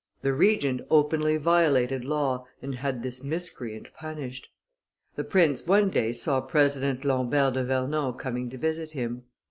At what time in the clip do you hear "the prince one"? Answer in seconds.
5.15-5.91